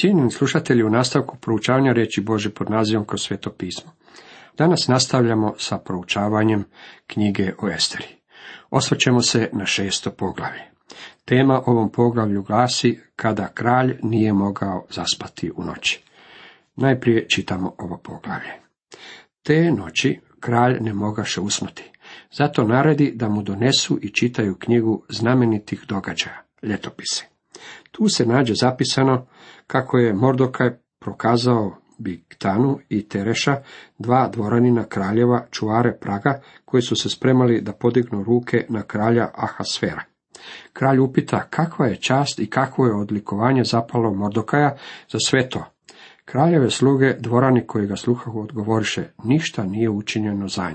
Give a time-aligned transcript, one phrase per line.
[0.00, 3.92] Cijenjeni slušatelji u nastavku proučavanja riječi Bože pod nazivom kroz sveto pismo.
[4.58, 6.64] Danas nastavljamo sa proučavanjem
[7.06, 8.06] knjige o Esteri.
[8.70, 10.62] Osvrćemo se na šesto poglavlje.
[11.24, 16.02] Tema ovom poglavlju glasi kada kralj nije mogao zaspati u noći.
[16.76, 18.52] Najprije čitamo ovo poglavlje.
[19.42, 21.90] Te noći kralj ne mogaše usnuti.
[22.32, 27.29] Zato naredi da mu donesu i čitaju knjigu znamenitih događaja, ljetopise.
[27.90, 29.26] Tu se nađe zapisano
[29.66, 30.70] kako je Mordokaj
[31.00, 33.56] prokazao Biktanu i Tereša,
[33.98, 40.02] dva dvoranina kraljeva, čuvare Praga, koji su se spremali da podignu ruke na kralja Ahasfera.
[40.72, 44.76] Kralj upita kakva je čast i kakvo je odlikovanje zapalo Mordokaja
[45.08, 45.64] za sve to.
[46.24, 50.74] Kraljeve sluge, dvorani koji ga sluhahu, odgovoriše, ništa nije učinjeno za nj.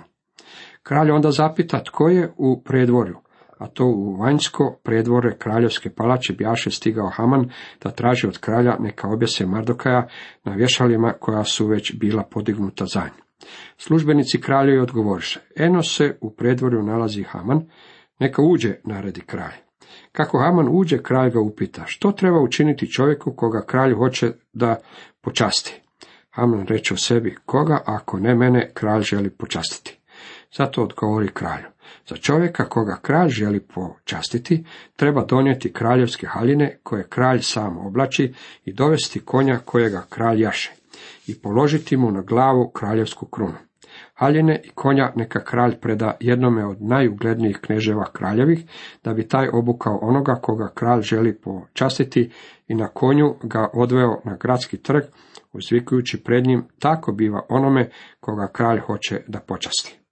[0.83, 3.17] Kralj onda zapita tko je u predvorju,
[3.57, 7.49] a to u vanjsko predvore kraljevske palače bjaše stigao Haman
[7.83, 10.07] da traži od kralja neka objese Mardokaja
[10.43, 13.25] na vješalima koja su već bila podignuta za nj.
[13.77, 17.69] Službenici kraljevi odgovoriše, eno se u predvorju nalazi Haman,
[18.19, 19.55] neka uđe, naredi kralj.
[20.11, 24.75] Kako Haman uđe, kralj ga upita, što treba učiniti čovjeku koga kralj hoće da
[25.21, 25.81] počasti?
[26.29, 29.99] Haman reče u sebi, koga ako ne mene kralj želi počastiti?
[30.57, 31.74] Zato odgovori kralju.
[32.07, 34.63] Za čovjeka koga kralj želi počastiti,
[34.95, 38.33] treba donijeti kraljevske haljine koje kralj sam oblači
[38.65, 40.71] i dovesti konja kojega kralj jaše
[41.27, 43.55] i položiti mu na glavu kraljevsku krunu.
[44.13, 48.63] Haljine i konja neka kralj preda jednome od najuglednijih kneževa kraljevih,
[49.03, 52.31] da bi taj obukao onoga koga kralj želi počastiti
[52.67, 55.03] i na konju ga odveo na gradski trg,
[55.53, 60.04] uzvikujući pred njim, tako biva onome koga kralj hoće da počasti.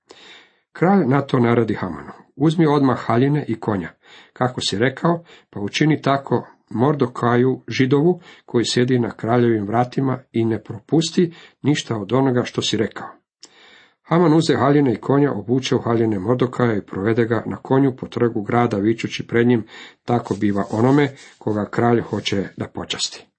[0.74, 2.12] Kralj na to naradi Hamanu.
[2.36, 3.90] Uzmi odmah haljine i konja,
[4.34, 10.64] kako si rekao, pa učini tako Mordokaju židovu koji sjedi na kraljevim vratima i ne
[10.64, 13.08] propusti ništa od onoga što si rekao.
[14.04, 18.08] Haman uze haljine i konja, obuče u haljine Mordokaja i provede ga na konju po
[18.08, 19.66] trgu grada vičući pred njim,
[20.06, 23.33] tako biva onome koga kralj hoće da počasti.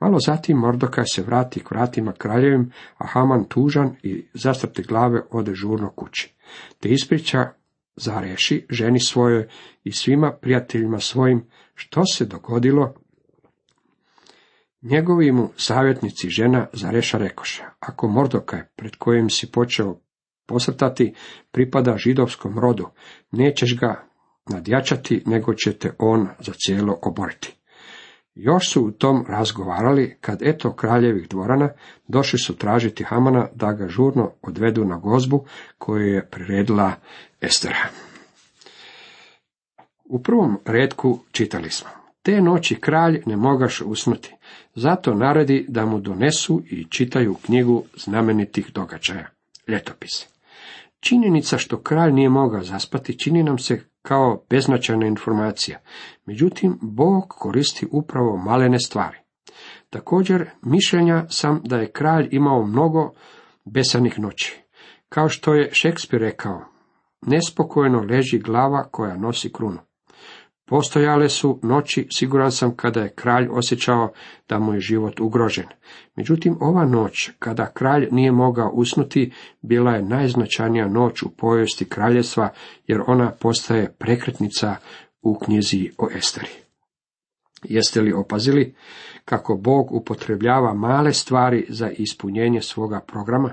[0.00, 5.54] Malo zatim Mordokaj se vrati k vratima kraljevim, a Haman tužan i zastrte glave ode
[5.54, 6.34] žurno kući
[6.80, 7.52] te ispriča
[7.96, 9.48] zareši ženi svojoj
[9.84, 12.94] i svima prijateljima svojim što se dogodilo.
[14.82, 20.00] Njegovi mu savjetnici žena zareša rekoša, ako Mordokaj, pred kojim si počeo
[20.46, 21.14] posrtati,
[21.50, 22.86] pripada židovskom rodu,
[23.30, 24.08] nećeš ga
[24.50, 27.59] nadjačati, nego će te on za cijelo oboriti.
[28.42, 31.70] Još su u tom razgovarali, kad eto kraljevih dvorana
[32.08, 35.44] došli su tražiti Hamana da ga žurno odvedu na gozbu
[35.78, 36.92] koju je priredila
[37.40, 37.88] Estera.
[40.04, 41.88] U prvom redku čitali smo.
[42.22, 44.34] Te noći kralj ne mogaš usnuti,
[44.74, 49.26] zato naredi da mu donesu i čitaju knjigu znamenitih događaja,
[49.68, 50.26] ljetopise.
[51.00, 55.78] Činjenica što kralj nije mogao zaspati čini nam se kao beznačajna informacija,
[56.26, 59.18] međutim Bog koristi upravo malene stvari.
[59.90, 63.12] Također, mišljenja sam da je kralj imao mnogo
[63.64, 64.62] besanih noći.
[65.08, 66.64] Kao što je Šekspir rekao,
[67.26, 69.78] nespokojno leži glava koja nosi krunu.
[70.70, 74.12] Postojale su noći, siguran sam, kada je kralj osjećao
[74.48, 75.66] da mu je život ugrožen.
[76.16, 79.32] Međutim, ova noć, kada kralj nije mogao usnuti,
[79.62, 82.48] bila je najznačajnija noć u povijesti kraljevstva,
[82.86, 84.76] jer ona postaje prekretnica
[85.22, 86.50] u knjizi o Esteri.
[87.64, 88.74] Jeste li opazili
[89.24, 93.52] kako Bog upotrebljava male stvari za ispunjenje svoga programa?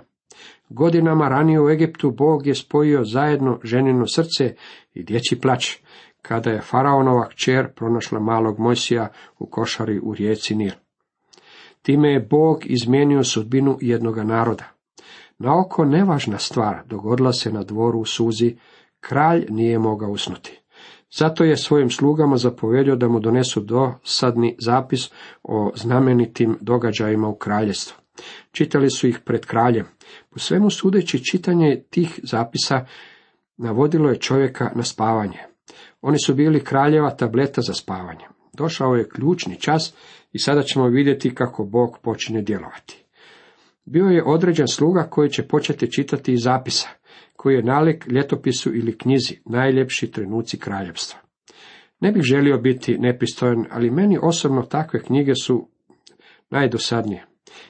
[0.70, 4.56] Godinama ranije u Egiptu Bog je spojio zajedno ženino srce
[4.94, 5.78] i dječji plać,
[6.28, 9.08] kada je faraonova kćer pronašla malog Mojsija
[9.40, 10.74] u košari u rijeci Nil.
[11.82, 14.64] Time je Bog izmijenio sudbinu jednoga naroda.
[15.40, 18.56] Na oko nevažna stvar dogodila se na dvoru u Suzi,
[19.00, 20.62] kralj nije mogao usnuti.
[21.18, 25.12] Zato je svojim slugama zapovjedio da mu donesu dosadni zapis
[25.44, 27.98] o znamenitim događajima u kraljestvu.
[28.52, 29.86] Čitali su ih pred kraljem.
[30.30, 32.86] Po svemu sudeći čitanje tih zapisa
[33.58, 35.57] navodilo je čovjeka na spavanje.
[36.02, 38.26] Oni su bili kraljeva tableta za spavanje.
[38.54, 39.94] Došao je ključni čas
[40.34, 43.04] i sada ćemo vidjeti kako Bog počinje djelovati.
[43.86, 46.88] Bio je određen sluga koji će početi čitati iz zapisa,
[47.36, 51.20] koji je nalik ljetopisu ili knjizi, najljepši trenuci kraljevstva.
[52.00, 55.68] Ne bih želio biti nepristojan, ali meni osobno takve knjige su
[56.50, 57.26] najdosadnije.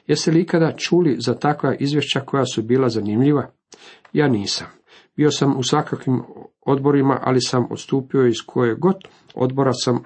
[0.08, 3.52] Jeste li ikada čuli za takva izvješća koja su bila zanimljiva?
[4.14, 4.77] Ja nisam.
[5.18, 6.24] Bio sam u svakakvim
[6.62, 8.96] odborima, ali sam odstupio iz koje god
[9.36, 10.04] odbora sam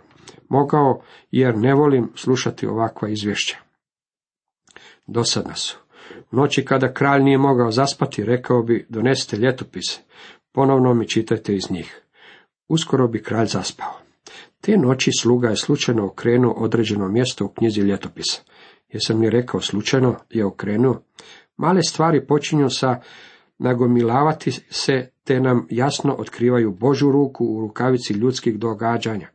[0.49, 3.57] mogao, jer ne volim slušati ovakva izvješća.
[5.07, 5.77] Dosadna su.
[6.31, 10.01] Noći kada kralj nije mogao zaspati, rekao bi, donesite ljetopise,
[10.51, 12.01] ponovno mi čitajte iz njih.
[12.67, 13.93] Uskoro bi kralj zaspao.
[14.61, 18.41] Te noći sluga je slučajno okrenuo određeno mjesto u knjizi ljetopisa.
[18.89, 21.01] Jesam li rekao slučajno je okrenuo?
[21.57, 23.01] Male stvari počinju sa
[23.61, 29.27] nagomilavati se, te nam jasno otkrivaju Božu ruku u rukavici ljudskih događanja.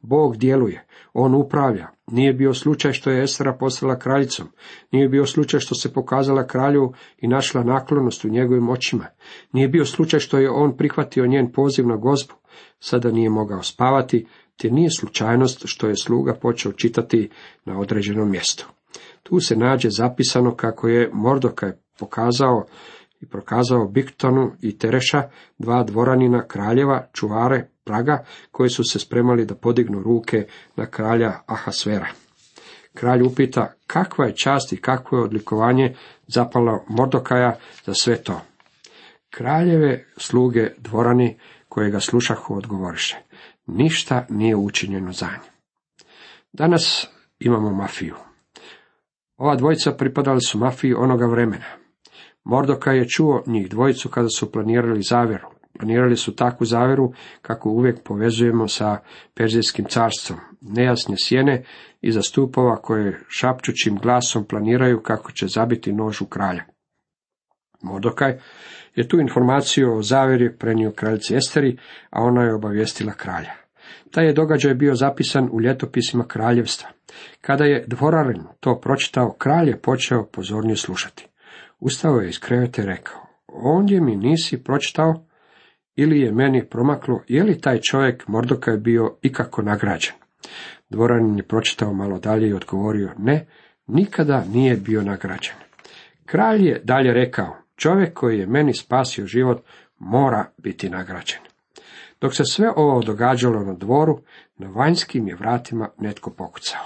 [0.00, 1.88] Bog djeluje, on upravlja.
[2.06, 4.46] Nije bio slučaj što je Estera postala kraljicom.
[4.92, 9.06] Nije bio slučaj što se pokazala kralju i našla naklonost u njegovim očima.
[9.52, 12.34] Nije bio slučaj što je on prihvatio njen poziv na gozbu.
[12.78, 14.26] Sada nije mogao spavati,
[14.56, 17.30] te nije slučajnost što je sluga počeo čitati
[17.64, 18.68] na određenom mjestu.
[19.22, 22.64] Tu se nađe zapisano kako je Mordokaj pokazao
[23.20, 25.22] i prokazao Biktonu i Tereša,
[25.58, 30.46] dva dvoranina kraljeva, čuvare Praga, koji su se spremali da podignu ruke
[30.76, 32.06] na kralja Ahasvera.
[32.94, 35.94] Kralj upita kakva je čast i kakvo je odlikovanje
[36.26, 38.40] zapalo Mordokaja za sve to.
[39.30, 41.38] Kraljeve sluge dvorani
[41.68, 43.16] koje ga slušahu odgovoriše.
[43.66, 45.50] Ništa nije učinjeno za nje.
[46.52, 47.08] Danas
[47.38, 48.14] imamo mafiju.
[49.36, 51.85] Ova dvojica pripadali su mafiji onoga vremena.
[52.48, 55.48] Mordoka je čuo njih dvojicu kada su planirali zavjeru.
[55.78, 57.12] Planirali su takvu zavjeru
[57.42, 58.98] kako uvijek povezujemo sa
[59.34, 60.38] Perzijskim carstvom.
[60.60, 61.64] Nejasne sjene
[62.00, 66.64] iza stupova koje šapćućim glasom planiraju kako će zabiti nož u kralja.
[67.82, 68.38] Mordokaj
[68.94, 71.78] je tu informaciju o zavjeri prenio kraljici Esteri,
[72.10, 73.52] a ona je obavijestila kralja.
[74.10, 76.88] Taj je događaj bio zapisan u ljetopisima kraljevstva.
[77.40, 81.28] Kada je dvorarin to pročitao, kralj je počeo pozornije slušati.
[81.80, 85.14] Ustao je iz kreveta i rekao, ondje mi nisi pročitao,
[85.96, 90.14] ili je meni promaklo, je li taj čovjek Mordokaj bio ikako nagrađen?
[90.90, 93.46] Dvoranin je pročitao malo dalje i odgovorio, ne,
[93.86, 95.54] nikada nije bio nagrađen.
[96.26, 99.64] Kralj je dalje rekao, čovjek koji je meni spasio život
[99.98, 101.40] mora biti nagrađen.
[102.20, 104.20] Dok se sve ovo događalo na dvoru,
[104.56, 106.82] na vanjskim je vratima netko pokucao.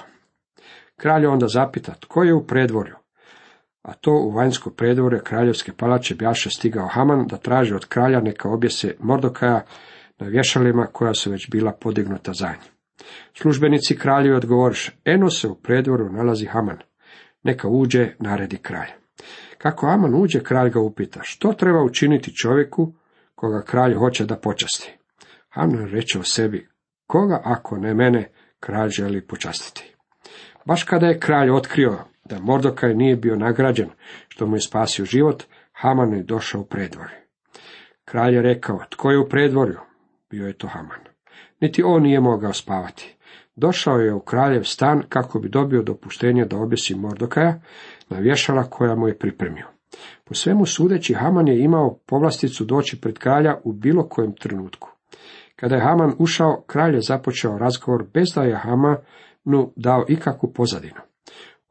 [0.97, 3.00] Kralj onda zapita, tko je u predvorju?
[3.83, 8.49] A to u vanjsko predvorje kraljevske palače bjaše stigao Haman da traži od kralja neka
[8.49, 9.65] objese Mordokaja
[10.19, 12.73] na vješalima koja su već bila podignuta za njim.
[13.35, 16.79] Službenici kralju odgovoriše, eno se u predvoru nalazi Haman,
[17.43, 18.89] neka uđe, naredi kralj.
[19.59, 22.93] Kako Haman uđe, kralj ga upita, što treba učiniti čovjeku
[23.35, 24.99] koga kralj hoće da počasti?
[25.49, 26.69] Haman reče o sebi,
[27.07, 29.95] koga ako ne mene kralj želi počastiti.
[30.65, 31.99] Baš kada je kralj otkrio
[32.31, 33.89] da Mordokaj nije bio nagrađen
[34.29, 35.43] što mu je spasio život,
[35.73, 37.27] Haman je došao u predvorje.
[38.05, 39.79] Kralj je rekao, tko je u predvorju?
[40.31, 41.01] Bio je to Haman.
[41.61, 43.17] Niti on nije mogao spavati.
[43.57, 47.61] Došao je u kraljev stan kako bi dobio dopuštenje da objesi Mordokaja
[48.09, 49.67] na vješala koja mu je pripremio.
[50.25, 54.89] Po svemu sudeći, Haman je imao povlasticu doći pred kralja u bilo kojem trenutku.
[55.57, 61.10] Kada je Haman ušao, kralj je započeo razgovor bez da je Hamanu dao ikakvu pozadinu.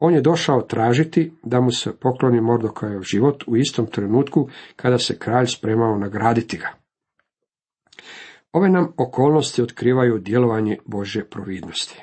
[0.00, 5.18] On je došao tražiti da mu se pokloni Mordokajev život u istom trenutku kada se
[5.18, 6.68] kralj spremao nagraditi ga.
[8.52, 12.02] Ove nam okolnosti otkrivaju djelovanje Bože providnosti.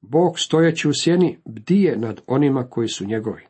[0.00, 3.46] Bog stojeći u sjeni bdije nad onima koji su njegovi.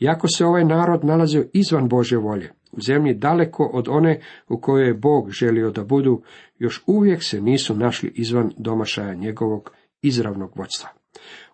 [0.00, 4.86] Iako se ovaj narod nalazio izvan Bože volje, u zemlji daleko od one u kojoj
[4.86, 6.22] je Bog želio da budu,
[6.58, 10.88] još uvijek se nisu našli izvan domašaja njegovog izravnog vodstva.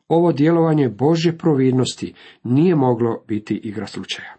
[0.09, 4.35] Ovo djelovanje Božje providnosti nije moglo biti igra slučaja.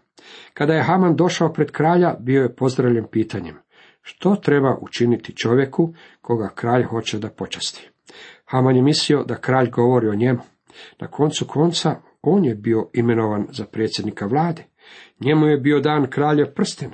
[0.54, 3.56] Kada je Haman došao pred kralja, bio je pozdravljen pitanjem,
[4.02, 7.90] što treba učiniti čovjeku koga kralj hoće da počasti.
[8.44, 10.40] Haman je mislio da kralj govori o njemu.
[11.00, 14.64] Na koncu konca on je bio imenovan za predsjednika vlade.
[15.20, 16.90] Njemu je bio dan kralja prsten.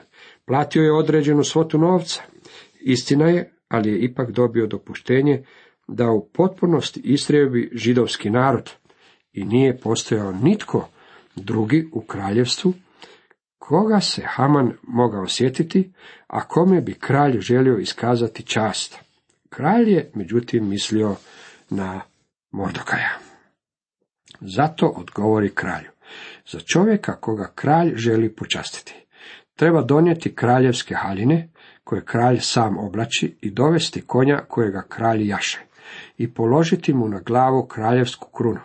[0.46, 2.22] Platio je određenu svotu novca.
[2.80, 5.44] Istina je, ali je ipak dobio dopuštenje
[5.88, 8.70] da u potpunosti istrijebi židovski narod
[9.32, 10.88] i nije postojao nitko
[11.36, 12.72] drugi u kraljevstvu
[13.58, 15.92] koga se Haman mogao sjetiti,
[16.26, 18.98] a kome bi kralj želio iskazati čast.
[19.48, 21.16] Kralj je, međutim, mislio
[21.70, 22.00] na
[22.50, 23.18] Mordokaja.
[24.40, 25.90] Zato odgovori kralju.
[26.46, 28.94] Za čovjeka koga kralj želi počastiti.
[29.56, 31.48] Treba donijeti kraljevske haljine,
[31.84, 35.71] koje kralj sam oblači, i dovesti konja kojega kralj jaše
[36.18, 38.60] i položiti mu na glavu kraljevsku krunu.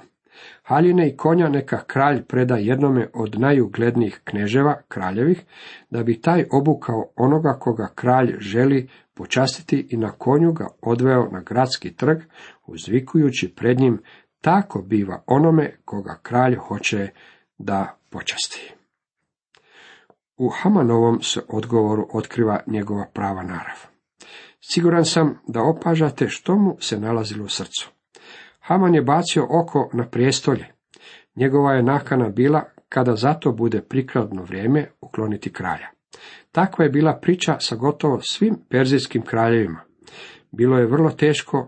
[0.64, 5.44] Haljine i konja neka kralj preda jednome od najuglednijih kneževa kraljevih,
[5.90, 11.42] da bi taj obukao onoga koga kralj želi počastiti i na konju ga odveo na
[11.42, 12.18] gradski trg,
[12.66, 14.02] uzvikujući pred njim,
[14.42, 17.10] tako biva onome koga kralj hoće
[17.58, 18.74] da počasti.
[20.38, 23.97] U Hamanovom se odgovoru otkriva njegova prava narav.
[24.60, 27.92] Siguran sam da opažate što mu se nalazilo u srcu.
[28.60, 30.66] Haman je bacio oko na prijestolje.
[31.36, 35.88] Njegova je nakana bila, kada zato bude prikladno vrijeme, ukloniti kralja.
[36.52, 39.82] Takva je bila priča sa gotovo svim perzijskim kraljevima.
[40.52, 41.68] Bilo je vrlo teško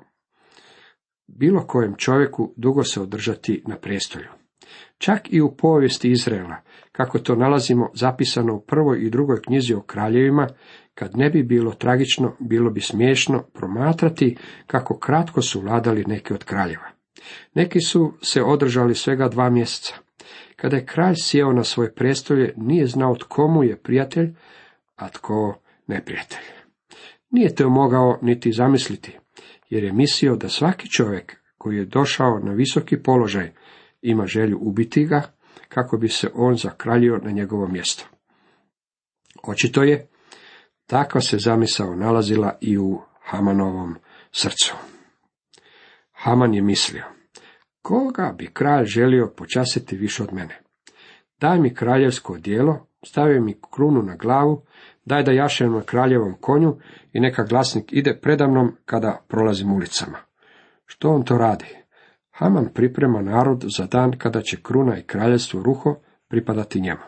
[1.38, 4.28] bilo kojem čovjeku dugo se održati na prijestolju.
[4.98, 6.56] Čak i u povijesti Izraela,
[6.92, 10.48] kako to nalazimo zapisano u prvoj i drugoj knjizi o kraljevima,
[11.00, 14.38] kad ne bi bilo tragično, bilo bi smiješno promatrati
[14.68, 16.90] kako kratko su vladali neki od kraljeva.
[17.54, 19.96] Neki su se održali svega dva mjeseca.
[20.56, 24.34] Kada je kralj sjeo na svoje prestolje, nije znao tko mu je prijatelj,
[24.96, 26.46] a tko neprijatelj.
[27.30, 29.18] Nije to mogao niti zamisliti,
[29.70, 33.52] jer je mislio da svaki čovjek koji je došao na visoki položaj
[34.02, 35.22] ima želju ubiti ga,
[35.70, 38.06] kako bi se on zakraljio na njegovo mjesto.
[39.44, 40.08] Očito je,
[40.90, 43.96] takva se zamisao nalazila i u Hamanovom
[44.32, 44.76] srcu.
[46.12, 47.04] Haman je mislio,
[47.82, 50.62] koga bi kralj želio počasiti više od mene?
[51.40, 54.62] Daj mi kraljevsko dijelo, stavi mi krunu na glavu,
[55.06, 56.78] daj da jašem na kraljevom konju
[57.14, 60.18] i neka glasnik ide predamnom kada prolazim ulicama.
[60.86, 61.78] Što on to radi?
[62.32, 65.96] Haman priprema narod za dan kada će kruna i kraljevstvo ruho
[66.28, 67.02] pripadati njemu.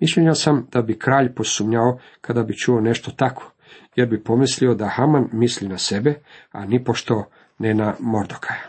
[0.00, 3.52] Mišljenja sam da bi kralj posumnjao kada bi čuo nešto tako,
[3.96, 6.14] jer bi pomislio da Haman misli na sebe,
[6.52, 7.24] a ni pošto
[7.58, 8.68] ne na Mordokaja.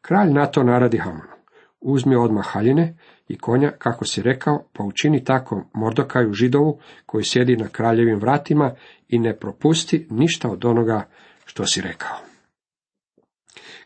[0.00, 1.38] Kralj na to naradi Hamanu.
[1.80, 2.96] Uzmi odmah haljine
[3.28, 8.74] i konja, kako si rekao, pa učini tako Mordokaju židovu koji sjedi na kraljevim vratima
[9.08, 11.08] i ne propusti ništa od onoga
[11.44, 12.27] što si rekao.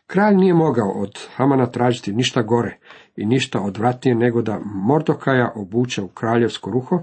[0.07, 2.77] Kralj nije mogao od Hamana tražiti ništa gore
[3.15, 6.99] i ništa odvratnije nego da Mordokaja obuče u kraljevsko ruho,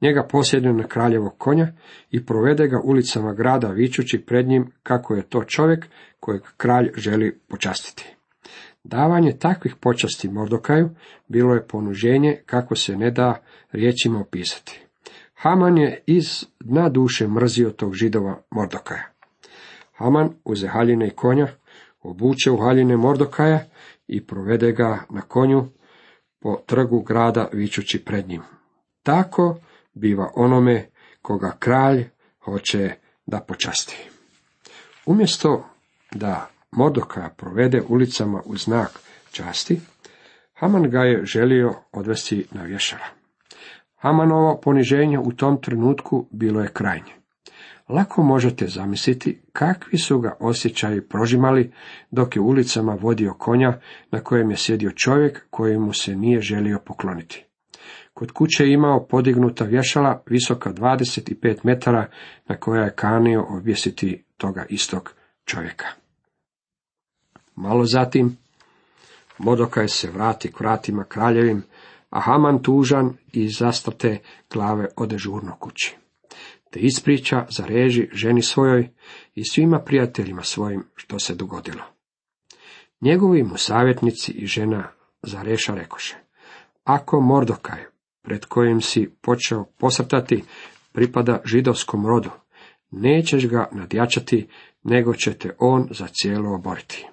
[0.00, 1.68] njega posjedne na kraljevog konja
[2.10, 5.86] i provede ga ulicama grada vičući pred njim kako je to čovjek
[6.20, 8.14] kojeg kralj želi počastiti.
[8.84, 10.90] Davanje takvih počasti Mordokaju
[11.28, 13.42] bilo je ponuženje kako se ne da
[13.72, 14.80] riječima opisati.
[15.34, 19.04] Haman je iz dna duše mrzio tog židova Mordokaja.
[19.92, 21.46] Haman uze haljine i konja,
[22.02, 23.60] obuče u haljine Mordokaja
[24.06, 25.68] i provede ga na konju
[26.40, 28.42] po trgu grada vičući pred njim.
[29.02, 29.56] Tako
[29.94, 30.90] biva onome
[31.22, 32.04] koga kralj
[32.44, 32.94] hoće
[33.26, 33.96] da počasti.
[35.06, 35.64] Umjesto
[36.14, 39.80] da Mordokaja provede ulicama u znak časti,
[40.54, 43.06] Haman ga je želio odvesti na vješara.
[43.96, 47.19] Hamanovo poniženje u tom trenutku bilo je krajnje.
[47.92, 51.72] Lako možete zamisliti kakvi su ga osjećaji prožimali
[52.10, 53.80] dok je ulicama vodio konja
[54.10, 57.44] na kojem je sjedio čovjek kojemu se nije želio pokloniti.
[58.14, 62.10] Kod kuće je imao podignuta vješala visoka 25 metara
[62.48, 65.86] na koja je kanio objesiti toga istog čovjeka.
[67.54, 68.36] Malo zatim,
[69.42, 71.62] Modokaj se vrati k vratima kraljevim,
[72.10, 74.18] a Haman tužan i zastrte
[74.50, 75.99] glave ode žurno kući.
[76.70, 78.90] Te ispriča za reži ženi svojoj
[79.34, 81.82] i svima prijateljima svojim što se dogodilo.
[83.00, 84.88] Njegovi mu savjetnici i žena
[85.22, 86.16] Zareša rekoše,
[86.84, 87.84] ako Mordokaj,
[88.22, 90.44] pred kojim si počeo posrtati,
[90.92, 92.30] pripada židovskom rodu,
[92.90, 94.48] nećeš ga nadjačati,
[94.82, 97.06] nego će te on za cijelo oboriti.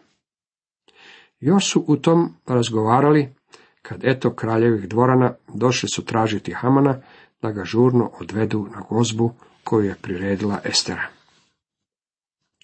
[1.39, 3.35] Još su u tom razgovarali,
[3.81, 7.01] kad eto kraljevih dvorana došli su tražiti Hamana
[7.41, 11.07] da ga žurno odvedu na gozbu koju je priredila Estera.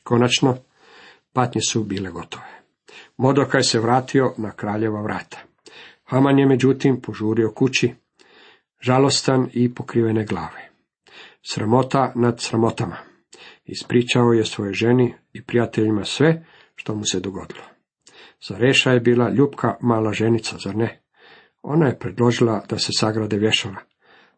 [0.03, 0.57] Konačno,
[1.33, 2.61] patnje su bile gotove.
[3.17, 5.37] Modokaj se vratio na kraljeva vrata.
[6.03, 7.93] Haman je međutim požurio kući,
[8.81, 10.69] žalostan i pokrivene glave.
[11.41, 12.97] Sramota nad sramotama.
[13.65, 17.63] Ispričao je svoje ženi i prijateljima sve što mu se dogodilo.
[18.47, 21.01] Zareša je bila ljubka mala ženica, zar ne?
[21.61, 23.92] Ona je predložila da se sagrade vješala.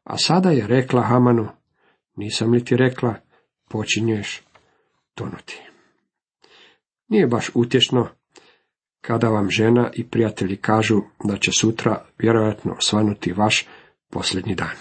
[0.06, 1.48] A sada je rekla Hamanu,
[2.16, 3.16] nisam li ti rekla,
[3.70, 4.44] počinješ
[5.16, 5.62] tonuti.
[7.08, 8.08] Nije baš utješno
[9.02, 13.68] kada vam žena i prijatelji kažu da će sutra vjerojatno svanuti vaš
[14.10, 14.76] posljednji dan.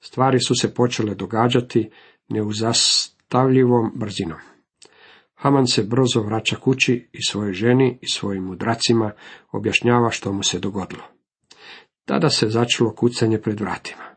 [0.00, 1.90] Stvari su se počele događati
[2.28, 4.38] neuzastavljivom brzinom.
[5.34, 9.12] Haman se brzo vraća kući i svojoj ženi i svojim mudracima
[9.52, 11.02] objašnjava što mu se dogodilo.
[12.04, 14.11] Tada se začelo kucanje pred vratima.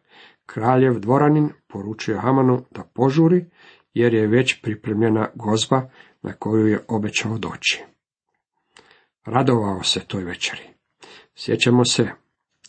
[0.55, 3.45] Kraljev dvoranin poručuje Hamanu da požuri,
[3.93, 5.89] jer je već pripremljena gozba
[6.21, 7.83] na koju je obećao doći.
[9.25, 10.63] Radovao se toj večeri.
[11.35, 12.09] Sjećamo se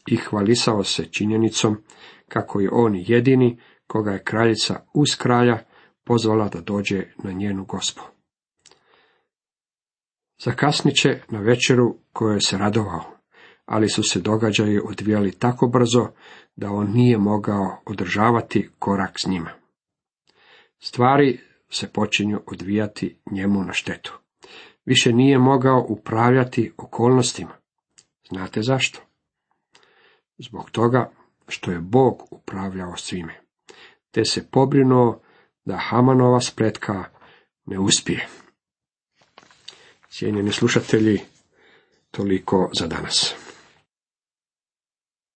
[0.06, 1.76] i hvalisao se činjenicom
[2.28, 5.58] kako je on jedini koga je kraljica uz kralja
[6.04, 8.02] pozvala da dođe na njenu gospu.
[10.38, 13.15] Zakasnit će na večeru kojoj se radovao,
[13.66, 16.08] ali su se događaji odvijali tako brzo
[16.56, 19.50] da on nije mogao održavati korak s njima.
[20.78, 24.18] Stvari se počinju odvijati njemu na štetu.
[24.84, 27.52] Više nije mogao upravljati okolnostima.
[28.28, 29.00] Znate zašto?
[30.38, 31.10] Zbog toga
[31.48, 33.40] što je Bog upravljao svime,
[34.10, 35.20] te se pobrinuo
[35.64, 37.04] da Hamanova spretka
[37.66, 38.28] ne uspije.
[40.08, 41.20] Cijenjeni slušatelji,
[42.10, 43.45] toliko za danas.